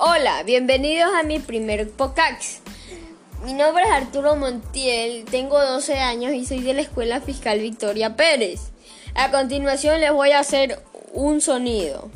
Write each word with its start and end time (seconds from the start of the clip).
Hola, 0.00 0.44
bienvenidos 0.44 1.12
a 1.12 1.24
mi 1.24 1.40
primer 1.40 1.90
podcast. 1.90 2.64
Mi 3.44 3.52
nombre 3.52 3.82
es 3.82 3.90
Arturo 3.90 4.36
Montiel, 4.36 5.24
tengo 5.24 5.60
12 5.60 5.98
años 5.98 6.32
y 6.34 6.46
soy 6.46 6.60
de 6.60 6.72
la 6.72 6.82
Escuela 6.82 7.20
Fiscal 7.20 7.58
Victoria 7.58 8.14
Pérez. 8.14 8.70
A 9.16 9.32
continuación 9.32 10.00
les 10.00 10.12
voy 10.12 10.30
a 10.30 10.38
hacer 10.38 10.80
un 11.14 11.40
sonido. 11.40 12.08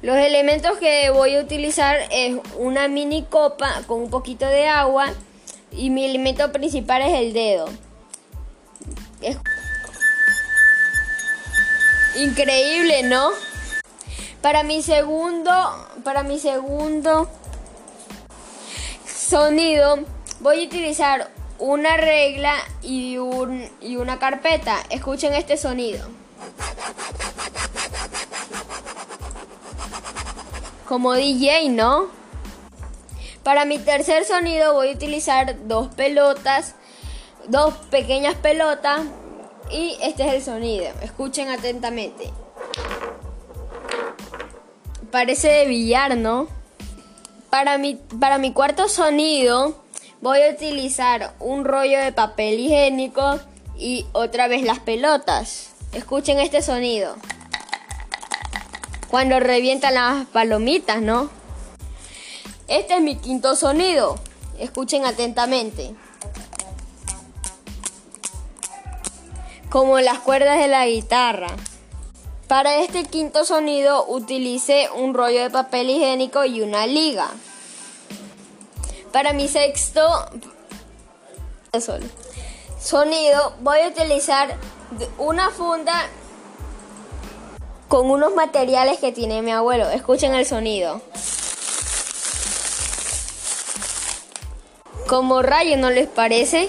Los 0.00 0.16
elementos 0.16 0.78
que 0.78 1.10
voy 1.10 1.36
a 1.36 1.42
utilizar 1.42 1.98
es 2.10 2.36
una 2.56 2.88
mini 2.88 3.24
copa 3.24 3.82
con 3.86 4.00
un 4.00 4.08
poquito 4.08 4.46
de 4.46 4.66
agua 4.66 5.12
y 5.72 5.90
mi 5.90 6.06
elemento 6.06 6.52
principal 6.52 7.02
es 7.02 7.12
el 7.20 7.34
dedo. 7.34 7.68
Increíble, 12.16 13.02
¿no? 13.02 13.51
Para 14.42 14.64
mi 14.64 14.82
segundo, 14.82 15.52
para 16.02 16.24
mi 16.24 16.40
segundo 16.40 17.28
sonido 19.06 20.00
voy 20.40 20.64
a 20.64 20.66
utilizar 20.66 21.30
una 21.60 21.96
regla 21.96 22.54
y, 22.82 23.18
un, 23.18 23.70
y 23.80 23.94
una 23.96 24.18
carpeta. 24.18 24.82
Escuchen 24.90 25.32
este 25.34 25.56
sonido. 25.56 26.08
Como 30.88 31.14
DJ, 31.14 31.68
¿no? 31.68 32.08
Para 33.44 33.64
mi 33.64 33.78
tercer 33.78 34.24
sonido 34.24 34.74
voy 34.74 34.88
a 34.90 34.92
utilizar 34.92 35.68
dos 35.68 35.86
pelotas, 35.94 36.74
dos 37.46 37.74
pequeñas 37.92 38.34
pelotas 38.34 39.02
y 39.70 39.96
este 40.02 40.26
es 40.26 40.34
el 40.34 40.42
sonido. 40.42 40.86
Escuchen 41.00 41.48
atentamente. 41.48 42.32
Parece 45.12 45.48
de 45.48 45.66
billar, 45.66 46.16
¿no? 46.16 46.48
Para 47.50 47.76
mi, 47.76 47.96
para 48.18 48.38
mi 48.38 48.54
cuarto 48.54 48.88
sonido 48.88 49.84
voy 50.22 50.40
a 50.40 50.50
utilizar 50.50 51.34
un 51.38 51.66
rollo 51.66 52.00
de 52.00 52.12
papel 52.12 52.58
higiénico 52.58 53.38
y 53.76 54.06
otra 54.12 54.48
vez 54.48 54.62
las 54.62 54.78
pelotas. 54.78 55.72
Escuchen 55.92 56.40
este 56.40 56.62
sonido. 56.62 57.16
Cuando 59.10 59.38
revientan 59.38 59.94
las 59.94 60.26
palomitas, 60.28 61.02
¿no? 61.02 61.28
Este 62.66 62.94
es 62.94 63.02
mi 63.02 63.16
quinto 63.16 63.54
sonido. 63.54 64.18
Escuchen 64.58 65.04
atentamente. 65.04 65.94
Como 69.68 70.00
las 70.00 70.20
cuerdas 70.20 70.58
de 70.58 70.68
la 70.68 70.86
guitarra. 70.86 71.48
Para 72.52 72.80
este 72.80 73.04
quinto 73.04 73.46
sonido 73.46 74.04
utilicé 74.08 74.90
un 74.94 75.14
rollo 75.14 75.40
de 75.42 75.48
papel 75.48 75.88
higiénico 75.88 76.44
y 76.44 76.60
una 76.60 76.86
liga. 76.86 77.28
Para 79.10 79.32
mi 79.32 79.48
sexto 79.48 80.02
sonido 82.78 83.54
voy 83.62 83.80
a 83.80 83.88
utilizar 83.88 84.54
una 85.16 85.48
funda 85.48 85.94
con 87.88 88.10
unos 88.10 88.34
materiales 88.34 88.98
que 88.98 89.12
tiene 89.12 89.40
mi 89.40 89.52
abuelo. 89.52 89.88
Escuchen 89.88 90.34
el 90.34 90.44
sonido. 90.44 91.00
Como 95.08 95.40
rayo, 95.40 95.78
¿no 95.78 95.88
les 95.88 96.06
parece? 96.06 96.68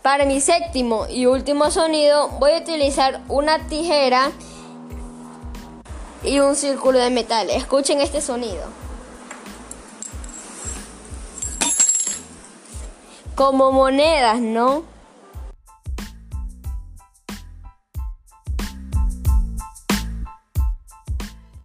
Para 0.00 0.26
mi 0.26 0.40
séptimo 0.40 1.08
y 1.08 1.26
último 1.26 1.72
sonido 1.72 2.28
voy 2.38 2.52
a 2.52 2.58
utilizar 2.58 3.20
una 3.26 3.66
tijera 3.66 4.30
y 6.22 6.40
un 6.40 6.56
círculo 6.56 6.98
de 6.98 7.10
metal. 7.10 7.50
Escuchen 7.50 8.00
este 8.00 8.20
sonido. 8.20 8.64
Como 13.34 13.70
monedas, 13.70 14.40
¿no? 14.40 14.82